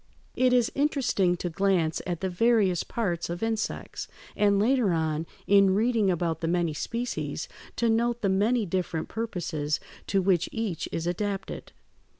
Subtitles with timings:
[0.35, 5.75] It is interesting to glance at the various parts of insects, and later on, in
[5.75, 11.05] reading about the many species, to note the many different purposes to which each is
[11.05, 11.71] adapted.